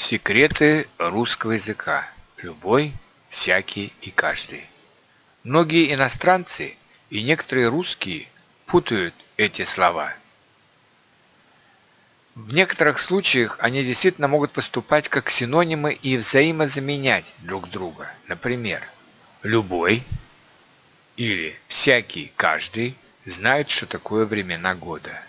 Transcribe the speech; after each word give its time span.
Секреты 0.00 0.88
русского 0.96 1.52
языка. 1.52 2.08
Любой, 2.38 2.94
всякий 3.28 3.92
и 4.00 4.10
каждый. 4.10 4.64
Многие 5.44 5.92
иностранцы 5.92 6.74
и 7.10 7.22
некоторые 7.22 7.68
русские 7.68 8.26
путают 8.64 9.14
эти 9.36 9.62
слова. 9.64 10.14
В 12.34 12.54
некоторых 12.54 12.98
случаях 12.98 13.58
они 13.60 13.84
действительно 13.84 14.26
могут 14.26 14.52
поступать 14.52 15.10
как 15.10 15.28
синонимы 15.28 15.92
и 15.92 16.16
взаимозаменять 16.16 17.34
друг 17.40 17.68
друга. 17.68 18.10
Например, 18.26 18.82
«любой» 19.42 20.02
или 21.18 21.60
«всякий, 21.68 22.32
каждый» 22.36 22.96
знают, 23.26 23.68
что 23.68 23.84
такое 23.84 24.24
времена 24.24 24.74
года. 24.74 25.22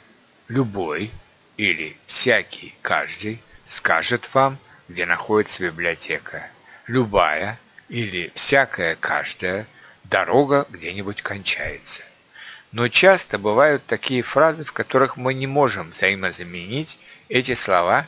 «Любой» 0.47 1.11
или 1.57 1.97
«всякий, 2.07 2.73
каждый» 2.81 3.41
скажет 3.71 4.29
вам, 4.33 4.57
где 4.89 5.05
находится 5.05 5.63
библиотека. 5.63 6.45
Любая 6.87 7.57
или 7.87 8.29
всякая 8.35 8.97
каждая 8.97 9.65
дорога 10.03 10.67
где-нибудь 10.69 11.21
кончается. 11.21 12.01
Но 12.73 12.89
часто 12.89 13.39
бывают 13.39 13.85
такие 13.85 14.23
фразы, 14.23 14.65
в 14.65 14.73
которых 14.73 15.15
мы 15.15 15.33
не 15.33 15.47
можем 15.47 15.91
взаимозаменить 15.91 16.99
эти 17.29 17.53
слова, 17.53 18.07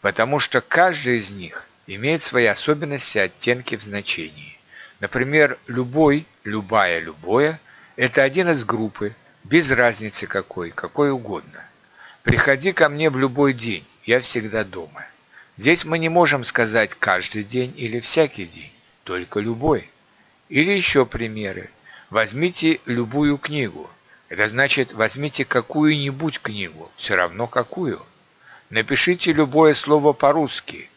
потому 0.00 0.40
что 0.40 0.60
каждый 0.60 1.18
из 1.18 1.30
них 1.30 1.66
имеет 1.86 2.24
свои 2.24 2.46
особенности 2.46 3.18
и 3.18 3.20
оттенки 3.20 3.76
в 3.76 3.82
значении. 3.82 4.58
Например, 4.98 5.56
любой, 5.68 6.26
любая, 6.42 6.98
любое– 6.98 7.60
это 7.96 8.24
один 8.24 8.50
из 8.50 8.64
группы, 8.64 9.14
без 9.44 9.70
разницы 9.70 10.26
какой, 10.26 10.70
какой 10.70 11.12
угодно. 11.12 11.62
Приходи 12.24 12.72
ко 12.72 12.88
мне 12.88 13.08
в 13.08 13.18
любой 13.18 13.52
день, 13.52 13.86
я 14.06 14.20
всегда 14.20 14.64
дома. 14.64 15.04
Здесь 15.56 15.84
мы 15.84 15.98
не 15.98 16.08
можем 16.08 16.44
сказать 16.44 16.94
каждый 16.94 17.42
день 17.42 17.74
или 17.76 17.98
всякий 18.00 18.46
день, 18.46 18.72
только 19.04 19.40
любой. 19.40 19.90
Или 20.48 20.70
еще 20.70 21.04
примеры. 21.04 21.70
Возьмите 22.08 22.80
любую 22.86 23.36
книгу. 23.36 23.90
Это 24.28 24.48
значит, 24.48 24.92
возьмите 24.92 25.44
какую-нибудь 25.44 26.40
книгу, 26.40 26.90
все 26.96 27.16
равно 27.16 27.48
какую. 27.48 28.00
Напишите 28.70 29.32
любое 29.32 29.74
слово 29.74 30.12
по-русски. 30.12 30.88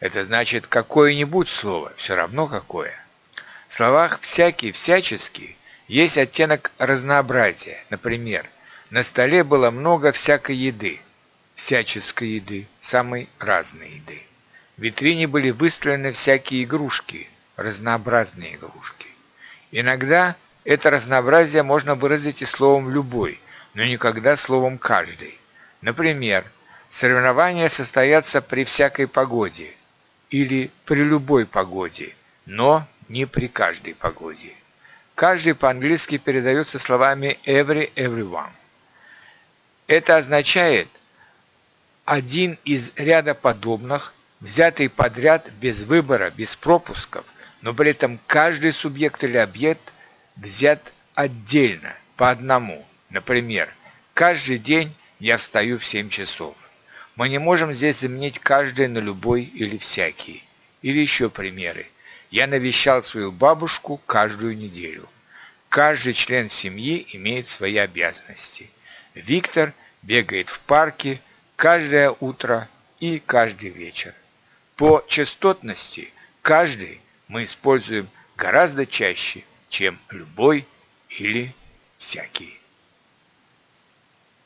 Это 0.00 0.24
значит, 0.24 0.66
какое-нибудь 0.66 1.48
слово, 1.48 1.92
все 1.96 2.14
равно 2.14 2.46
какое. 2.46 2.94
В 3.68 3.72
словах 3.72 4.18
«всякий», 4.20 4.72
«всяческий» 4.72 5.56
есть 5.88 6.18
оттенок 6.18 6.72
разнообразия. 6.78 7.82
Например, 7.88 8.46
на 8.90 9.02
столе 9.02 9.44
было 9.44 9.70
много 9.70 10.12
всякой 10.12 10.56
еды 10.56 11.00
всяческой 11.54 12.28
еды, 12.28 12.66
самой 12.80 13.28
разной 13.38 13.90
еды. 13.90 14.22
В 14.76 14.82
витрине 14.82 15.26
были 15.26 15.50
выставлены 15.50 16.12
всякие 16.12 16.64
игрушки, 16.64 17.28
разнообразные 17.56 18.56
игрушки. 18.56 19.06
Иногда 19.70 20.36
это 20.64 20.90
разнообразие 20.90 21.62
можно 21.62 21.94
выразить 21.94 22.42
и 22.42 22.44
словом 22.44 22.90
«любой», 22.90 23.40
но 23.74 23.84
никогда 23.84 24.36
словом 24.36 24.78
«каждый». 24.78 25.38
Например, 25.80 26.44
соревнования 26.88 27.68
состоятся 27.68 28.40
при 28.40 28.64
всякой 28.64 29.06
погоде 29.06 29.74
или 30.30 30.70
при 30.86 31.02
любой 31.02 31.46
погоде, 31.46 32.16
но 32.46 32.86
не 33.08 33.26
при 33.26 33.46
каждой 33.48 33.94
погоде. 33.94 34.54
Каждый 35.14 35.54
по-английски 35.54 36.18
передается 36.18 36.78
словами 36.78 37.38
every, 37.44 37.92
everyone. 37.94 38.50
Это 39.86 40.16
означает– 40.16 40.88
один 42.04 42.58
из 42.64 42.92
ряда 42.96 43.34
подобных, 43.34 44.14
взятый 44.40 44.90
подряд 44.90 45.50
без 45.60 45.84
выбора, 45.84 46.30
без 46.30 46.54
пропусков, 46.54 47.24
но 47.62 47.72
при 47.72 47.90
этом 47.90 48.18
каждый 48.26 48.72
субъект 48.72 49.24
или 49.24 49.38
объект 49.38 49.92
взят 50.36 50.92
отдельно, 51.14 51.94
по 52.16 52.30
одному. 52.30 52.84
Например, 53.10 53.72
каждый 54.12 54.58
день 54.58 54.92
я 55.18 55.38
встаю 55.38 55.78
в 55.78 55.86
7 55.86 56.10
часов. 56.10 56.54
Мы 57.16 57.28
не 57.28 57.38
можем 57.38 57.72
здесь 57.72 58.00
заменить 58.00 58.38
каждый 58.38 58.88
на 58.88 58.98
любой 58.98 59.44
или 59.44 59.78
всякий. 59.78 60.44
Или 60.82 60.98
еще 61.00 61.30
примеры. 61.30 61.86
Я 62.30 62.46
навещал 62.46 63.02
свою 63.02 63.32
бабушку 63.32 64.00
каждую 64.06 64.56
неделю. 64.56 65.08
Каждый 65.68 66.12
член 66.12 66.50
семьи 66.50 67.06
имеет 67.12 67.48
свои 67.48 67.76
обязанности. 67.76 68.68
Виктор 69.14 69.72
бегает 70.02 70.48
в 70.48 70.58
парке, 70.60 71.20
каждое 71.56 72.14
утро 72.20 72.68
и 73.00 73.18
каждый 73.18 73.70
вечер. 73.70 74.14
По 74.76 75.04
частотности 75.08 76.12
каждый 76.42 77.00
мы 77.28 77.44
используем 77.44 78.08
гораздо 78.36 78.86
чаще, 78.86 79.44
чем 79.68 79.98
любой 80.10 80.66
или 81.08 81.54
всякий. 81.98 82.60